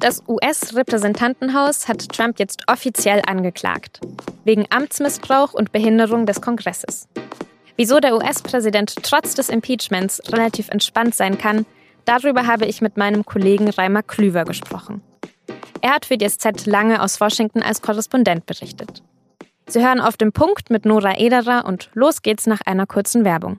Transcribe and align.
Das 0.00 0.22
US-Repräsentantenhaus 0.28 1.88
hat 1.88 2.08
Trump 2.10 2.38
jetzt 2.38 2.62
offiziell 2.68 3.20
angeklagt. 3.26 4.00
Wegen 4.44 4.64
Amtsmissbrauch 4.70 5.54
und 5.54 5.72
Behinderung 5.72 6.24
des 6.24 6.40
Kongresses. 6.40 7.08
Wieso 7.76 7.98
der 7.98 8.14
US-Präsident 8.14 8.94
trotz 9.02 9.34
des 9.34 9.48
Impeachments 9.48 10.22
relativ 10.32 10.68
entspannt 10.68 11.16
sein 11.16 11.36
kann, 11.36 11.66
darüber 12.04 12.46
habe 12.46 12.66
ich 12.66 12.80
mit 12.80 12.96
meinem 12.96 13.24
Kollegen 13.24 13.68
Reimer 13.68 14.04
Klüver 14.04 14.44
gesprochen. 14.44 15.02
Er 15.80 15.90
hat 15.90 16.06
für 16.06 16.16
die 16.16 16.28
SZ 16.28 16.66
lange 16.66 17.02
aus 17.02 17.20
Washington 17.20 17.62
als 17.62 17.82
Korrespondent 17.82 18.46
berichtet. 18.46 19.02
Sie 19.66 19.84
hören 19.84 20.00
auf 20.00 20.16
dem 20.16 20.32
Punkt 20.32 20.70
mit 20.70 20.84
Nora 20.84 21.18
Ederer 21.18 21.64
und 21.66 21.90
los 21.94 22.22
geht's 22.22 22.46
nach 22.46 22.60
einer 22.64 22.86
kurzen 22.86 23.24
Werbung. 23.24 23.58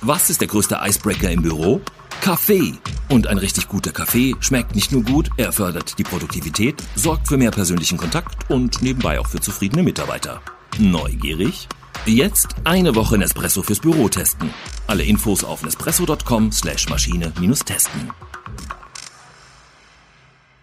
Was 0.00 0.30
ist 0.30 0.40
der 0.40 0.48
größte 0.48 0.78
Icebreaker 0.80 1.30
im 1.30 1.42
Büro? 1.42 1.80
Kaffee. 2.20 2.74
Und 3.08 3.26
ein 3.26 3.38
richtig 3.38 3.68
guter 3.68 3.92
Kaffee 3.92 4.34
schmeckt 4.40 4.74
nicht 4.74 4.92
nur 4.92 5.02
gut, 5.02 5.30
er 5.36 5.52
fördert 5.52 5.98
die 5.98 6.04
Produktivität, 6.04 6.82
sorgt 6.94 7.28
für 7.28 7.36
mehr 7.36 7.50
persönlichen 7.50 7.96
Kontakt 7.96 8.50
und 8.50 8.82
nebenbei 8.82 9.18
auch 9.18 9.26
für 9.26 9.40
zufriedene 9.40 9.82
Mitarbeiter. 9.82 10.42
Neugierig? 10.78 11.68
Jetzt 12.04 12.54
eine 12.64 12.94
Woche 12.94 13.18
Nespresso 13.18 13.62
fürs 13.62 13.80
Büro 13.80 14.08
testen. 14.08 14.50
Alle 14.86 15.04
Infos 15.04 15.44
auf 15.44 15.62
nespresso.com 15.62 16.52
slash 16.52 16.88
Maschine-testen. 16.88 18.10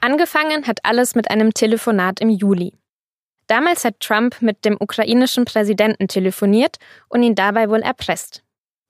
Angefangen 0.01 0.67
hat 0.67 0.79
alles 0.83 1.15
mit 1.15 1.31
einem 1.31 1.53
Telefonat 1.53 2.19
im 2.19 2.29
Juli. 2.29 2.73
Damals 3.47 3.85
hat 3.85 3.99
Trump 3.99 4.41
mit 4.41 4.65
dem 4.65 4.77
ukrainischen 4.79 5.45
Präsidenten 5.45 6.07
telefoniert 6.07 6.77
und 7.09 7.23
ihn 7.23 7.35
dabei 7.35 7.69
wohl 7.69 7.81
erpresst. 7.81 8.44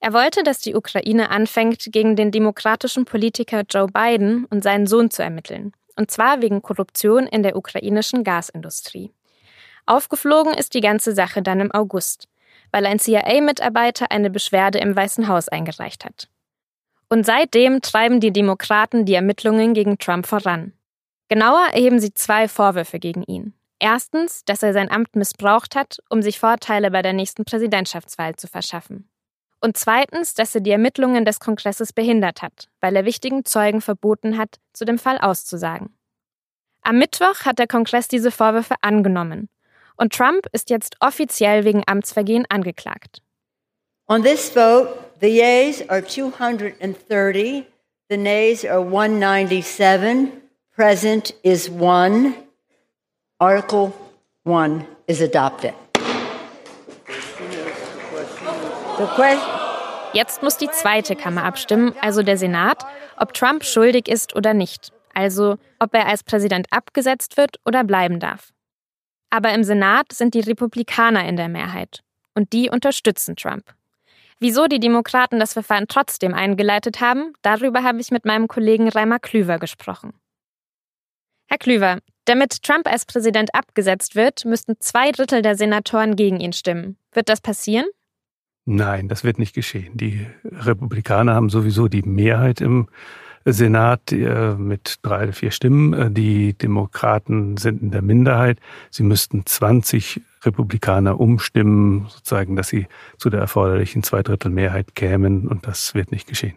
Er 0.05 0.13
wollte, 0.13 0.43
dass 0.43 0.59
die 0.59 0.75
Ukraine 0.75 1.31
anfängt, 1.31 1.87
gegen 1.91 2.15
den 2.15 2.29
demokratischen 2.29 3.05
Politiker 3.05 3.63
Joe 3.67 3.87
Biden 3.87 4.45
und 4.45 4.63
seinen 4.63 4.85
Sohn 4.85 5.09
zu 5.09 5.23
ermitteln. 5.23 5.71
Und 5.95 6.11
zwar 6.11 6.43
wegen 6.43 6.61
Korruption 6.61 7.25
in 7.25 7.41
der 7.41 7.55
ukrainischen 7.55 8.23
Gasindustrie. 8.23 9.11
Aufgeflogen 9.87 10.53
ist 10.53 10.75
die 10.75 10.81
ganze 10.81 11.15
Sache 11.15 11.41
dann 11.41 11.59
im 11.59 11.71
August, 11.71 12.27
weil 12.69 12.85
ein 12.85 12.99
CIA-Mitarbeiter 12.99 14.11
eine 14.11 14.29
Beschwerde 14.29 14.77
im 14.77 14.95
Weißen 14.95 15.27
Haus 15.27 15.49
eingereicht 15.49 16.05
hat. 16.05 16.29
Und 17.09 17.25
seitdem 17.25 17.81
treiben 17.81 18.19
die 18.19 18.31
Demokraten 18.31 19.05
die 19.05 19.15
Ermittlungen 19.15 19.73
gegen 19.73 19.97
Trump 19.97 20.27
voran. 20.27 20.73
Genauer 21.29 21.69
erheben 21.73 21.99
sie 21.99 22.13
zwei 22.13 22.47
Vorwürfe 22.47 22.99
gegen 22.99 23.23
ihn. 23.23 23.55
Erstens, 23.79 24.45
dass 24.45 24.61
er 24.61 24.73
sein 24.73 24.91
Amt 24.91 25.15
missbraucht 25.15 25.75
hat, 25.75 25.97
um 26.11 26.21
sich 26.21 26.37
Vorteile 26.37 26.91
bei 26.91 27.01
der 27.01 27.13
nächsten 27.13 27.43
Präsidentschaftswahl 27.43 28.35
zu 28.35 28.47
verschaffen. 28.47 29.09
Und 29.65 29.75
zweitens, 29.77 30.35
dass 30.35 30.53
er 30.53 30.61
die 30.61 30.69
Ermittlungen 30.69 31.25
des 31.25 31.39
Kongresses 31.39 31.91
behindert 31.91 32.43
hat, 32.43 32.69
weil 32.81 32.95
er 32.95 33.03
wichtigen 33.03 33.45
Zeugen 33.45 33.81
verboten 33.81 34.37
hat, 34.37 34.59
zu 34.73 34.85
dem 34.85 34.99
Fall 34.99 35.17
auszusagen. 35.17 35.97
Am 36.83 36.99
Mittwoch 36.99 37.45
hat 37.45 37.57
der 37.57 37.65
Kongress 37.65 38.07
diese 38.07 38.29
Vorwürfe 38.29 38.75
angenommen. 38.81 39.49
Und 39.97 40.13
Trump 40.13 40.45
ist 40.51 40.69
jetzt 40.69 40.97
offiziell 40.99 41.65
wegen 41.65 41.81
Amtsvergehen 41.87 42.45
angeklagt. 42.47 43.23
On 44.07 44.21
this 44.21 44.51
vote, 44.51 44.99
the 45.19 45.29
yeas 45.29 45.81
are 45.89 46.05
230, 46.05 47.65
the 48.07 48.17
nays 48.17 48.63
are 48.63 48.81
197, 48.81 50.31
present 50.75 51.33
is 51.41 51.71
one. 51.71 52.35
Article 53.39 53.93
1 54.43 54.85
is 55.07 55.21
adopted. 55.21 55.73
Jetzt 60.13 60.41
muss 60.41 60.57
die 60.57 60.69
zweite 60.69 61.15
Kammer 61.15 61.43
abstimmen, 61.43 61.93
also 62.01 62.23
der 62.23 62.37
Senat, 62.37 62.85
ob 63.17 63.33
Trump 63.33 63.65
schuldig 63.65 64.07
ist 64.07 64.35
oder 64.35 64.53
nicht. 64.53 64.93
Also 65.13 65.57
ob 65.79 65.93
er 65.93 66.07
als 66.07 66.23
Präsident 66.23 66.67
abgesetzt 66.71 67.37
wird 67.37 67.59
oder 67.65 67.83
bleiben 67.83 68.19
darf. 68.19 68.53
Aber 69.29 69.53
im 69.53 69.63
Senat 69.63 70.13
sind 70.13 70.33
die 70.33 70.39
Republikaner 70.39 71.27
in 71.27 71.35
der 71.35 71.49
Mehrheit. 71.49 72.01
Und 72.33 72.53
die 72.53 72.69
unterstützen 72.69 73.35
Trump. 73.35 73.73
Wieso 74.39 74.67
die 74.67 74.79
Demokraten 74.79 75.39
das 75.39 75.53
Verfahren 75.53 75.87
trotzdem 75.87 76.33
eingeleitet 76.33 77.01
haben, 77.01 77.33
darüber 77.41 77.83
habe 77.83 78.01
ich 78.01 78.11
mit 78.11 78.25
meinem 78.25 78.47
Kollegen 78.47 78.89
Reimer 78.89 79.19
Klüver 79.19 79.59
gesprochen. 79.59 80.13
Herr 81.47 81.57
Klüver, 81.57 81.99
damit 82.25 82.63
Trump 82.63 82.87
als 82.87 83.05
Präsident 83.05 83.53
abgesetzt 83.53 84.15
wird, 84.15 84.45
müssten 84.45 84.75
zwei 84.79 85.11
Drittel 85.11 85.41
der 85.41 85.55
Senatoren 85.55 86.15
gegen 86.15 86.39
ihn 86.39 86.53
stimmen. 86.53 86.97
Wird 87.13 87.29
das 87.29 87.39
passieren? 87.39 87.85
Nein, 88.65 89.07
das 89.07 89.23
wird 89.23 89.37
nicht 89.37 89.53
geschehen. 89.53 89.95
Die 89.95 90.25
Republikaner 90.43 91.35
haben 91.35 91.49
sowieso 91.49 91.87
die 91.87 92.01
Mehrheit 92.01 92.61
im 92.61 92.87
Senat 93.45 94.11
äh, 94.11 94.55
mit 94.55 94.95
drei 95.03 95.23
oder 95.23 95.33
vier 95.33 95.51
Stimmen. 95.51 95.93
Äh, 95.93 96.09
die 96.09 96.53
Demokraten 96.57 97.57
sind 97.57 97.83
in 97.83 97.91
der 97.91 98.01
Minderheit. 98.01 98.57
Sie 98.89 99.03
müssten 99.03 99.45
20 99.45 100.21
Republikaner 100.43 101.19
umstimmen, 101.19 102.07
sozusagen, 102.09 102.55
dass 102.55 102.69
sie 102.69 102.87
zu 103.17 103.29
der 103.29 103.41
erforderlichen 103.41 104.01
Zweidrittelmehrheit 104.01 104.95
kämen. 104.95 105.47
Und 105.47 105.67
das 105.67 105.93
wird 105.93 106.11
nicht 106.11 106.27
geschehen. 106.27 106.55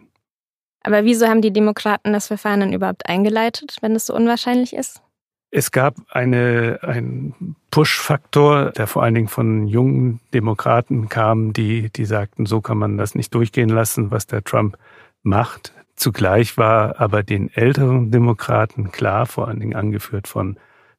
Aber 0.81 1.03
wieso 1.03 1.27
haben 1.27 1.41
die 1.41 1.53
Demokraten 1.53 2.13
das 2.13 2.27
Verfahren 2.27 2.61
dann 2.61 2.73
überhaupt 2.73 3.07
eingeleitet, 3.07 3.77
wenn 3.81 3.95
es 3.95 4.07
so 4.07 4.15
unwahrscheinlich 4.15 4.73
ist? 4.73 5.03
Es 5.51 5.71
gab 5.71 5.95
eine, 6.09 6.79
einen 6.81 7.55
Push-Faktor, 7.71 8.71
der 8.71 8.87
vor 8.87 9.03
allen 9.03 9.15
Dingen 9.15 9.27
von 9.27 9.67
jungen 9.67 10.19
Demokraten 10.33 11.09
kam, 11.09 11.53
die, 11.53 11.89
die 11.89 12.05
sagten, 12.05 12.45
so 12.45 12.61
kann 12.61 12.77
man 12.77 12.97
das 12.97 13.15
nicht 13.15 13.33
durchgehen 13.33 13.69
lassen, 13.69 14.11
was 14.11 14.27
der 14.27 14.43
Trump 14.43 14.77
macht. 15.23 15.73
Zugleich 15.95 16.57
war 16.57 16.99
aber 16.99 17.23
den 17.23 17.53
älteren 17.53 18.11
Demokraten 18.11 18.91
klar, 18.91 19.25
vor 19.25 19.47
allen 19.47 19.59
Dingen 19.59 19.75
angeführt 19.75 20.27
von 20.27 20.57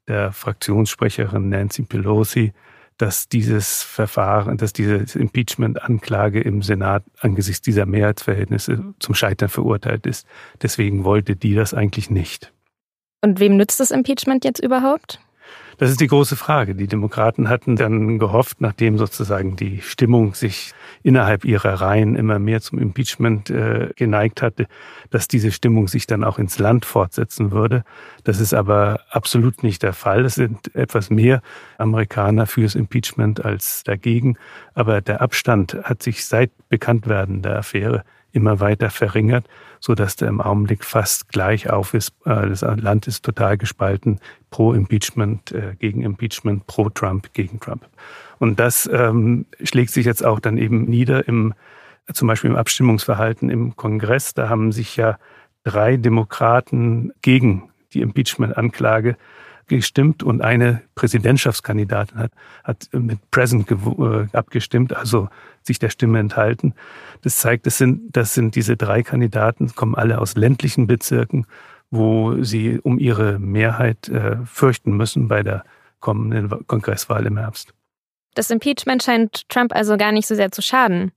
der 0.08 0.32
Fraktionssprecherin 0.32 1.48
Nancy 1.48 1.82
Pelosi, 1.82 2.52
dass 2.98 3.28
dieses 3.28 3.82
Verfahren, 3.82 4.58
dass 4.58 4.74
diese 4.74 5.18
Impeachment-Anklage 5.18 6.40
im 6.40 6.60
Senat 6.60 7.02
angesichts 7.20 7.62
dieser 7.62 7.86
Mehrheitsverhältnisse 7.86 8.94
zum 8.98 9.14
Scheitern 9.14 9.48
verurteilt 9.48 10.06
ist. 10.06 10.26
Deswegen 10.60 11.04
wollte 11.04 11.34
die 11.34 11.54
das 11.54 11.72
eigentlich 11.72 12.10
nicht. 12.10 12.52
Und 13.22 13.40
wem 13.40 13.56
nützt 13.56 13.80
das 13.80 13.90
Impeachment 13.90 14.44
jetzt 14.44 14.62
überhaupt? 14.62 15.18
Das 15.80 15.88
ist 15.88 16.02
die 16.02 16.08
große 16.08 16.36
Frage. 16.36 16.74
Die 16.74 16.88
Demokraten 16.88 17.48
hatten 17.48 17.74
dann 17.74 18.18
gehofft, 18.18 18.60
nachdem 18.60 18.98
sozusagen 18.98 19.56
die 19.56 19.80
Stimmung 19.80 20.34
sich 20.34 20.74
innerhalb 21.02 21.46
ihrer 21.46 21.80
Reihen 21.80 22.16
immer 22.16 22.38
mehr 22.38 22.60
zum 22.60 22.78
Impeachment 22.78 23.48
äh, 23.48 23.88
geneigt 23.96 24.42
hatte, 24.42 24.66
dass 25.08 25.26
diese 25.26 25.50
Stimmung 25.50 25.88
sich 25.88 26.06
dann 26.06 26.22
auch 26.22 26.38
ins 26.38 26.58
Land 26.58 26.84
fortsetzen 26.84 27.50
würde. 27.50 27.84
Das 28.24 28.40
ist 28.40 28.52
aber 28.52 29.00
absolut 29.08 29.62
nicht 29.62 29.82
der 29.82 29.94
Fall. 29.94 30.26
Es 30.26 30.34
sind 30.34 30.74
etwas 30.74 31.08
mehr 31.08 31.40
Amerikaner 31.78 32.46
fürs 32.46 32.74
Impeachment 32.74 33.42
als 33.42 33.82
dagegen. 33.82 34.36
Aber 34.74 35.00
der 35.00 35.22
Abstand 35.22 35.78
hat 35.82 36.02
sich 36.02 36.26
seit 36.26 36.50
Bekanntwerden 36.68 37.40
der 37.40 37.56
Affäre 37.56 38.04
immer 38.32 38.60
weiter 38.60 38.90
verringert, 38.90 39.46
so 39.80 39.94
dass 39.94 40.16
der 40.16 40.28
im 40.28 40.40
Augenblick 40.40 40.84
fast 40.84 41.28
gleich 41.28 41.70
auf 41.70 41.94
ist. 41.94 42.12
Äh, 42.24 42.48
das 42.48 42.62
Land 42.62 43.06
ist 43.06 43.24
total 43.24 43.56
gespalten, 43.58 44.20
pro 44.50 44.72
Impeachment, 44.72 45.52
äh, 45.52 45.74
gegen 45.78 46.02
Impeachment, 46.02 46.66
pro 46.66 46.88
Trump, 46.88 47.32
gegen 47.32 47.60
Trump. 47.60 47.86
Und 48.38 48.58
das 48.58 48.88
ähm, 48.92 49.46
schlägt 49.62 49.90
sich 49.90 50.06
jetzt 50.06 50.24
auch 50.24 50.40
dann 50.40 50.56
eben 50.56 50.84
nieder 50.84 51.28
im, 51.28 51.54
zum 52.12 52.28
Beispiel 52.28 52.50
im 52.50 52.56
Abstimmungsverhalten 52.56 53.50
im 53.50 53.76
Kongress. 53.76 54.34
Da 54.34 54.48
haben 54.48 54.72
sich 54.72 54.96
ja 54.96 55.18
drei 55.64 55.96
Demokraten 55.96 57.12
gegen 57.22 57.70
die 57.92 58.00
Impeachment-Anklage 58.00 59.16
gestimmt 59.76 60.22
und 60.22 60.42
eine 60.42 60.82
Präsidentschaftskandidatin 60.94 62.18
hat, 62.18 62.32
hat 62.64 62.88
mit 62.92 63.18
Present 63.30 63.70
äh, 63.70 64.26
abgestimmt, 64.36 64.94
also 64.94 65.28
sich 65.62 65.78
der 65.78 65.88
Stimme 65.88 66.18
enthalten. 66.18 66.74
Das 67.22 67.38
zeigt, 67.38 67.66
das 67.66 67.78
sind, 67.78 68.14
das 68.16 68.34
sind 68.34 68.54
diese 68.54 68.76
drei 68.76 69.02
Kandidaten, 69.02 69.74
kommen 69.74 69.94
alle 69.94 70.18
aus 70.18 70.36
ländlichen 70.36 70.86
Bezirken, 70.86 71.46
wo 71.90 72.42
sie 72.42 72.78
um 72.82 72.98
ihre 72.98 73.38
Mehrheit 73.38 74.08
äh, 74.08 74.36
fürchten 74.44 74.96
müssen 74.96 75.28
bei 75.28 75.42
der 75.42 75.64
kommenden 76.00 76.66
Kongresswahl 76.66 77.26
im 77.26 77.38
Herbst. 77.38 77.74
Das 78.34 78.50
Impeachment 78.50 79.02
scheint 79.02 79.48
Trump 79.48 79.74
also 79.74 79.96
gar 79.96 80.12
nicht 80.12 80.26
so 80.26 80.34
sehr 80.34 80.52
zu 80.52 80.62
schaden. 80.62 81.12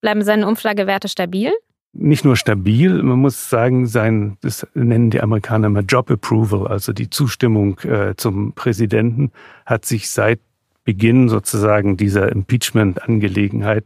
Bleiben 0.00 0.22
seine 0.22 0.46
Umfragewerte 0.46 1.08
stabil? 1.08 1.52
Nicht 1.92 2.24
nur 2.24 2.36
stabil, 2.36 3.02
man 3.02 3.18
muss 3.18 3.50
sagen, 3.50 3.86
sein, 3.86 4.38
das 4.40 4.66
nennen 4.74 5.10
die 5.10 5.20
Amerikaner 5.20 5.66
immer 5.66 5.80
Job 5.80 6.10
Approval, 6.10 6.66
also 6.66 6.92
die 6.92 7.10
Zustimmung 7.10 7.78
äh, 7.80 8.14
zum 8.16 8.54
Präsidenten, 8.54 9.30
hat 9.66 9.84
sich 9.84 10.10
seit 10.10 10.40
Beginn 10.84 11.28
sozusagen 11.28 11.96
dieser 11.96 12.32
Impeachment-Angelegenheit 12.32 13.84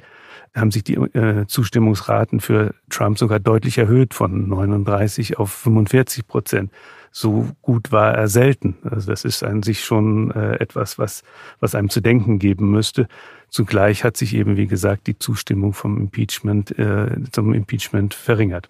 haben 0.56 0.70
sich 0.70 0.85
die 0.85 0.94
äh, 0.94 1.47
Zustimmungsraten 1.47 2.41
für 2.41 2.75
Trump 2.88 3.19
sogar 3.19 3.38
deutlich 3.38 3.79
erhöht 3.79 4.14
von 4.14 4.49
39 4.49 5.38
auf 5.38 5.53
45 5.53 6.26
Prozent. 6.26 6.73
So 7.12 7.49
gut 7.62 7.93
war 7.93 8.14
er 8.14 8.29
selten. 8.29 8.76
Also 8.82 9.11
das 9.11 9.25
ist 9.25 9.43
an 9.43 9.62
sich 9.62 9.85
schon 9.85 10.31
äh, 10.32 10.56
etwas, 10.56 10.99
was, 10.99 11.23
was 11.61 11.75
einem 11.75 11.88
zu 11.88 12.00
denken 12.00 12.38
geben 12.38 12.70
müsste. 12.70 13.08
Zugleich 13.49 14.05
hat 14.05 14.17
sich 14.17 14.35
eben, 14.35 14.56
wie 14.56 14.67
gesagt, 14.67 15.06
die 15.06 15.19
Zustimmung 15.19 15.73
vom 15.73 15.99
Impeachment, 15.99 16.79
äh, 16.79 17.09
zum 17.32 17.55
Impeachment 17.55 18.14
verringert. 18.14 18.69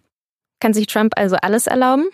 Kann 0.61 0.75
sich 0.75 0.87
Trump 0.87 1.13
also 1.17 1.37
alles 1.37 1.67
erlauben? 1.67 2.07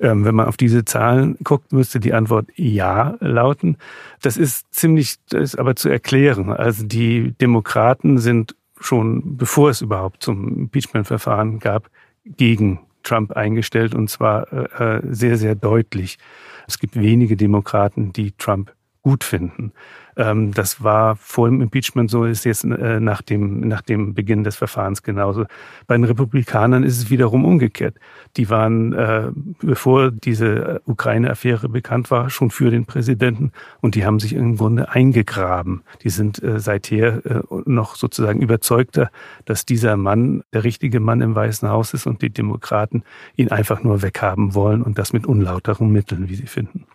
Ähm, 0.00 0.24
wenn 0.24 0.34
man 0.34 0.46
auf 0.46 0.56
diese 0.56 0.84
Zahlen 0.84 1.36
guckt, 1.42 1.72
müsste 1.72 2.00
die 2.00 2.12
Antwort 2.12 2.46
ja 2.56 3.16
lauten. 3.20 3.76
Das 4.22 4.36
ist 4.36 4.72
ziemlich, 4.74 5.16
das 5.28 5.42
ist 5.42 5.58
aber 5.58 5.76
zu 5.76 5.88
erklären. 5.88 6.50
Also 6.50 6.84
die 6.84 7.32
Demokraten 7.40 8.18
sind 8.18 8.54
schon, 8.80 9.36
bevor 9.36 9.70
es 9.70 9.80
überhaupt 9.80 10.22
zum 10.22 10.48
Impeachment-Verfahren 10.56 11.58
gab, 11.58 11.90
gegen 12.24 12.80
Trump 13.02 13.32
eingestellt 13.32 13.94
und 13.94 14.10
zwar 14.10 14.52
äh, 14.52 15.00
sehr, 15.10 15.36
sehr 15.36 15.54
deutlich. 15.54 16.18
Es 16.66 16.78
gibt 16.78 16.96
wenige 16.96 17.36
Demokraten, 17.36 18.12
die 18.12 18.32
Trump 18.32 18.72
gut 19.02 19.24
finden. 19.24 19.72
Ähm, 20.18 20.52
das 20.52 20.82
war 20.82 21.16
vor 21.16 21.48
dem 21.48 21.62
Impeachment 21.62 22.10
so, 22.10 22.24
ist 22.24 22.44
jetzt 22.44 22.64
äh, 22.64 23.00
nach, 23.00 23.22
dem, 23.22 23.60
nach 23.60 23.82
dem 23.82 24.14
Beginn 24.14 24.42
des 24.42 24.56
Verfahrens 24.56 25.02
genauso. 25.02 25.46
Bei 25.86 25.96
den 25.96 26.04
Republikanern 26.04 26.82
ist 26.82 26.98
es 26.98 27.08
wiederum 27.08 27.44
umgekehrt. 27.44 27.96
Die 28.36 28.50
waren, 28.50 28.92
äh, 28.92 29.30
bevor 29.62 30.10
diese 30.10 30.82
Ukraine-Affäre 30.86 31.68
bekannt 31.68 32.10
war, 32.10 32.30
schon 32.30 32.50
für 32.50 32.70
den 32.70 32.84
Präsidenten 32.84 33.52
und 33.80 33.94
die 33.94 34.04
haben 34.04 34.18
sich 34.18 34.34
im 34.34 34.56
Grunde 34.56 34.90
eingegraben. 34.90 35.82
Die 36.02 36.10
sind 36.10 36.42
äh, 36.42 36.58
seither 36.58 37.24
äh, 37.24 37.42
noch 37.64 37.94
sozusagen 37.94 38.42
überzeugter, 38.42 39.10
dass 39.44 39.64
dieser 39.64 39.96
Mann 39.96 40.42
der 40.52 40.64
richtige 40.64 40.98
Mann 40.98 41.20
im 41.20 41.36
Weißen 41.36 41.68
Haus 41.68 41.94
ist 41.94 42.06
und 42.06 42.22
die 42.22 42.30
Demokraten 42.30 43.04
ihn 43.36 43.52
einfach 43.52 43.84
nur 43.84 44.02
weghaben 44.02 44.54
wollen 44.54 44.82
und 44.82 44.98
das 44.98 45.12
mit 45.12 45.26
unlauteren 45.26 45.90
Mitteln, 45.90 46.28
wie 46.28 46.34
sie 46.34 46.46
finden. 46.46 46.86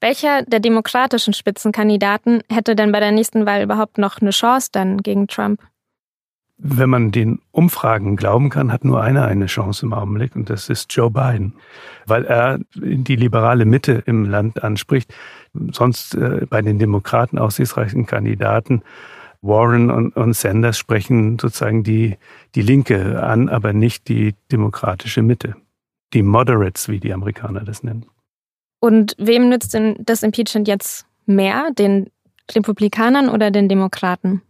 Welcher 0.00 0.42
der 0.42 0.60
demokratischen 0.60 1.34
Spitzenkandidaten 1.34 2.42
hätte 2.50 2.74
denn 2.74 2.90
bei 2.90 3.00
der 3.00 3.12
nächsten 3.12 3.44
Wahl 3.44 3.62
überhaupt 3.62 3.98
noch 3.98 4.20
eine 4.20 4.30
Chance 4.30 4.68
dann 4.72 4.98
gegen 4.98 5.28
Trump? 5.28 5.60
Wenn 6.62 6.90
man 6.90 7.10
den 7.10 7.40
Umfragen 7.52 8.16
glauben 8.16 8.50
kann, 8.50 8.70
hat 8.70 8.84
nur 8.84 9.02
einer 9.02 9.24
eine 9.24 9.46
Chance 9.46 9.86
im 9.86 9.94
Augenblick 9.94 10.36
und 10.36 10.50
das 10.50 10.68
ist 10.68 10.94
Joe 10.94 11.10
Biden, 11.10 11.54
weil 12.06 12.26
er 12.26 12.58
die 12.74 13.16
liberale 13.16 13.64
Mitte 13.64 14.02
im 14.04 14.26
Land 14.26 14.62
anspricht. 14.62 15.14
Sonst 15.72 16.14
äh, 16.14 16.46
bei 16.48 16.60
den 16.60 16.78
Demokraten 16.78 17.38
aussichtsreichen 17.38 18.06
Kandidaten 18.06 18.82
Warren 19.42 19.90
und, 19.90 20.16
und 20.16 20.34
Sanders 20.34 20.78
sprechen 20.78 21.38
sozusagen 21.38 21.82
die, 21.82 22.18
die 22.54 22.62
Linke 22.62 23.22
an, 23.22 23.48
aber 23.48 23.72
nicht 23.72 24.08
die 24.08 24.34
demokratische 24.52 25.22
Mitte. 25.22 25.56
Die 26.12 26.22
Moderates, 26.22 26.88
wie 26.88 27.00
die 27.00 27.12
Amerikaner 27.12 27.60
das 27.60 27.82
nennen. 27.82 28.06
Und 28.80 29.14
wem 29.18 29.48
nützt 29.48 29.74
denn 29.74 29.96
das 30.00 30.22
Impeachment 30.22 30.66
jetzt 30.66 31.06
mehr? 31.26 31.70
Den 31.78 32.10
Republikanern 32.50 33.28
oder 33.28 33.50
den 33.50 33.68
Demokraten? 33.68 34.42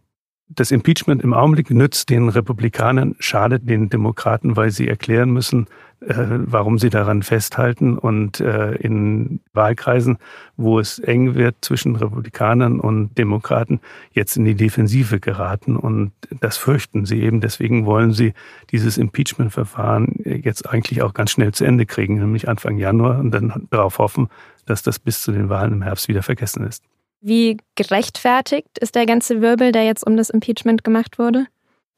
Das 0.53 0.71
Impeachment 0.71 1.23
im 1.23 1.33
Augenblick 1.33 1.69
nützt 1.69 2.09
den 2.09 2.27
Republikanern, 2.27 3.15
schadet 3.19 3.69
den 3.69 3.89
Demokraten, 3.89 4.57
weil 4.57 4.71
sie 4.71 4.87
erklären 4.87 5.31
müssen, 5.31 5.67
äh, 6.01 6.13
warum 6.29 6.77
sie 6.77 6.89
daran 6.89 7.23
festhalten. 7.23 7.97
Und 7.97 8.41
äh, 8.41 8.73
in 8.73 9.39
Wahlkreisen, 9.53 10.17
wo 10.57 10.79
es 10.79 10.99
eng 10.99 11.35
wird 11.35 11.55
zwischen 11.61 11.95
Republikanern 11.95 12.81
und 12.81 13.17
Demokraten, 13.17 13.79
jetzt 14.11 14.35
in 14.35 14.43
die 14.43 14.55
Defensive 14.55 15.21
geraten. 15.21 15.77
Und 15.77 16.11
das 16.41 16.57
fürchten 16.57 17.05
sie 17.05 17.21
eben. 17.21 17.39
Deswegen 17.39 17.85
wollen 17.85 18.11
sie 18.11 18.33
dieses 18.71 18.97
Impeachment-Verfahren 18.97 20.15
jetzt 20.25 20.69
eigentlich 20.69 21.01
auch 21.01 21.13
ganz 21.13 21.31
schnell 21.31 21.53
zu 21.53 21.63
Ende 21.63 21.85
kriegen, 21.85 22.15
nämlich 22.15 22.49
Anfang 22.49 22.77
Januar 22.77 23.19
und 23.19 23.31
dann 23.31 23.67
darauf 23.69 23.99
hoffen, 23.99 24.27
dass 24.65 24.83
das 24.83 24.99
bis 24.99 25.21
zu 25.21 25.31
den 25.31 25.47
Wahlen 25.47 25.73
im 25.73 25.81
Herbst 25.81 26.09
wieder 26.09 26.23
vergessen 26.23 26.65
ist. 26.65 26.83
Wie 27.21 27.57
gerechtfertigt 27.75 28.79
ist 28.79 28.95
der 28.95 29.05
ganze 29.05 29.41
Wirbel, 29.41 29.71
der 29.71 29.85
jetzt 29.85 30.05
um 30.05 30.17
das 30.17 30.31
Impeachment 30.31 30.83
gemacht 30.83 31.19
wurde? 31.19 31.45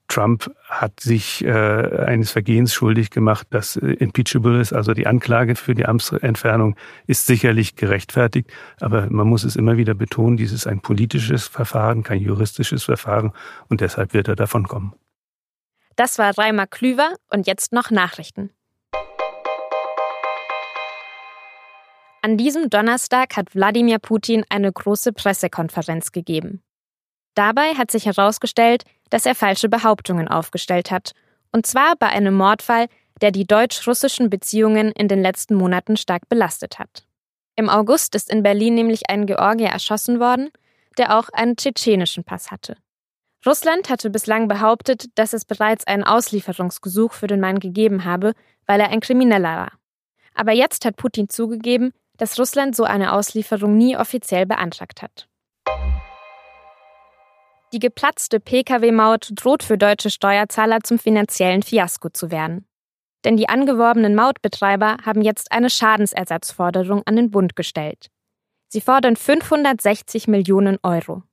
Trump 0.09 0.53
hat 0.67 0.99
sich 0.99 1.43
äh, 1.45 1.49
eines 1.49 2.31
Vergehens 2.31 2.73
schuldig 2.73 3.09
gemacht, 3.09 3.47
das 3.51 3.77
äh, 3.77 3.93
impeachable 3.93 4.59
ist, 4.59 4.73
also 4.73 4.93
die 4.93 5.07
Anklage 5.07 5.55
für 5.55 5.73
die 5.75 5.85
Amtsentfernung 5.85 6.75
ist 7.07 7.25
sicherlich 7.25 7.75
gerechtfertigt, 7.75 8.51
aber 8.81 9.09
man 9.09 9.27
muss 9.27 9.45
es 9.45 9.55
immer 9.55 9.77
wieder 9.77 9.93
betonen, 9.93 10.35
dies 10.35 10.51
ist 10.51 10.67
ein 10.67 10.81
politisches 10.81 11.47
Verfahren, 11.47 12.03
kein 12.03 12.19
juristisches 12.19 12.83
Verfahren 12.83 13.31
und 13.69 13.79
deshalb 13.79 14.13
wird 14.13 14.27
er 14.27 14.35
davon 14.35 14.67
kommen. 14.67 14.93
Das 15.95 16.19
war 16.19 16.37
Reimer 16.37 16.67
Klüver 16.67 17.15
und 17.31 17.47
jetzt 17.47 17.71
noch 17.71 17.89
Nachrichten. 17.89 18.49
An 22.25 22.37
diesem 22.37 22.69
Donnerstag 22.69 23.35
hat 23.35 23.53
Wladimir 23.53 23.99
Putin 23.99 24.45
eine 24.47 24.71
große 24.71 25.11
Pressekonferenz 25.11 26.13
gegeben. 26.13 26.63
Dabei 27.35 27.73
hat 27.73 27.91
sich 27.91 28.05
herausgestellt, 28.05 28.85
dass 29.09 29.25
er 29.25 29.35
falsche 29.35 29.67
Behauptungen 29.67 30.29
aufgestellt 30.29 30.89
hat, 30.89 31.11
und 31.51 31.65
zwar 31.65 31.97
bei 31.97 32.07
einem 32.07 32.33
Mordfall, 32.33 32.87
der 33.19 33.31
die 33.31 33.45
deutsch-russischen 33.45 34.29
Beziehungen 34.29 34.93
in 34.93 35.09
den 35.09 35.21
letzten 35.21 35.55
Monaten 35.55 35.97
stark 35.97 36.29
belastet 36.29 36.79
hat. 36.79 37.05
Im 37.57 37.67
August 37.67 38.15
ist 38.15 38.29
in 38.29 38.41
Berlin 38.41 38.75
nämlich 38.75 39.09
ein 39.09 39.25
Georgier 39.25 39.67
erschossen 39.67 40.21
worden, 40.21 40.49
der 40.97 41.19
auch 41.19 41.27
einen 41.33 41.57
tschetschenischen 41.57 42.23
Pass 42.23 42.51
hatte. 42.51 42.77
Russland 43.45 43.89
hatte 43.89 44.09
bislang 44.09 44.47
behauptet, 44.47 45.07
dass 45.15 45.33
es 45.33 45.43
bereits 45.43 45.85
ein 45.85 46.05
Auslieferungsgesuch 46.05 47.11
für 47.11 47.27
den 47.27 47.41
Mann 47.41 47.59
gegeben 47.59 48.05
habe, 48.05 48.31
weil 48.65 48.79
er 48.79 48.91
ein 48.91 49.01
Krimineller 49.01 49.57
war. 49.57 49.71
Aber 50.33 50.53
jetzt 50.53 50.85
hat 50.85 50.95
Putin 50.95 51.27
zugegeben, 51.27 51.91
dass 52.17 52.39
Russland 52.39 52.75
so 52.75 52.83
eine 52.83 53.13
Auslieferung 53.13 53.77
nie 53.77 53.97
offiziell 53.97 54.45
beantragt 54.45 55.01
hat. 55.01 55.27
Die 57.73 57.79
geplatzte 57.79 58.39
Pkw-Maut 58.39 59.31
droht 59.33 59.63
für 59.63 59.79
deutsche 59.79 60.11
Steuerzahler 60.11 60.81
zum 60.83 60.99
finanziellen 60.99 61.63
Fiasko 61.63 62.09
zu 62.09 62.29
werden. 62.29 62.67
Denn 63.25 63.35
die 63.35 63.49
angeworbenen 63.49 64.13
Mautbetreiber 64.15 64.97
haben 65.03 65.21
jetzt 65.21 65.51
eine 65.51 65.71
Schadensersatzforderung 65.71 67.01
an 67.05 67.15
den 67.15 67.31
Bund 67.31 67.55
gestellt. 67.55 68.11
Sie 68.67 68.81
fordern 68.81 69.15
560 69.15 70.27
Millionen 70.27 70.77
Euro. 70.83 71.23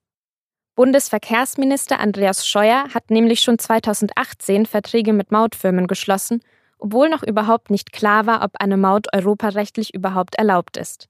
Bundesverkehrsminister 0.76 2.00
Andreas 2.00 2.46
Scheuer 2.46 2.84
hat 2.94 3.10
nämlich 3.10 3.40
schon 3.40 3.58
2018 3.58 4.64
Verträge 4.64 5.12
mit 5.12 5.30
Mautfirmen 5.30 5.86
geschlossen 5.86 6.40
obwohl 6.80 7.08
noch 7.08 7.22
überhaupt 7.22 7.70
nicht 7.70 7.92
klar 7.92 8.26
war, 8.26 8.42
ob 8.42 8.52
eine 8.58 8.76
Maut 8.76 9.06
europarechtlich 9.14 9.94
überhaupt 9.94 10.34
erlaubt 10.36 10.76
ist. 10.76 11.08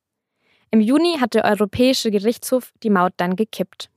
Im 0.71 0.81
Juni 0.81 1.19
hat 1.19 1.35
der 1.35 1.45
Europäische 1.45 2.11
Gerichtshof 2.11 2.73
die 2.83 2.91
Maut 2.91 3.13
dann 3.17 3.35
gekippt. 3.35 3.91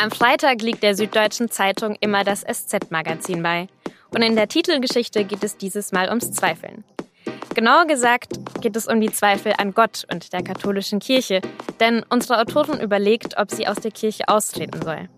Am 0.00 0.12
Freitag 0.12 0.62
liegt 0.62 0.84
der 0.84 0.94
Süddeutschen 0.94 1.50
Zeitung 1.50 1.96
immer 2.00 2.22
das 2.22 2.42
SZ-Magazin 2.42 3.42
bei. 3.42 3.66
Und 4.14 4.22
in 4.22 4.36
der 4.36 4.46
Titelgeschichte 4.46 5.24
geht 5.24 5.42
es 5.42 5.56
dieses 5.56 5.90
Mal 5.90 6.08
ums 6.08 6.30
Zweifeln. 6.30 6.84
Genauer 7.54 7.86
gesagt 7.86 8.38
geht 8.60 8.76
es 8.76 8.86
um 8.86 9.00
die 9.00 9.10
Zweifel 9.10 9.54
an 9.58 9.74
Gott 9.74 10.06
und 10.12 10.32
der 10.32 10.44
katholischen 10.44 11.00
Kirche, 11.00 11.40
denn 11.80 12.04
unsere 12.08 12.40
Autorin 12.40 12.80
überlegt, 12.80 13.36
ob 13.36 13.50
sie 13.50 13.66
aus 13.66 13.78
der 13.78 13.90
Kirche 13.90 14.28
austreten 14.28 14.80
soll. 14.82 15.08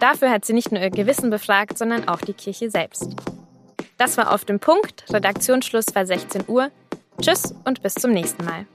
Dafür 0.00 0.30
hat 0.30 0.44
sie 0.44 0.52
nicht 0.52 0.72
nur 0.72 0.80
ihr 0.80 0.90
Gewissen 0.90 1.30
befragt, 1.30 1.78
sondern 1.78 2.08
auch 2.08 2.20
die 2.20 2.34
Kirche 2.34 2.70
selbst. 2.70 3.16
Das 3.98 4.16
war 4.16 4.32
auf 4.32 4.44
dem 4.44 4.60
Punkt. 4.60 5.04
Redaktionsschluss 5.10 5.86
war 5.94 6.04
16 6.04 6.44
Uhr. 6.48 6.70
Tschüss 7.20 7.54
und 7.64 7.82
bis 7.82 7.94
zum 7.94 8.12
nächsten 8.12 8.44
Mal. 8.44 8.66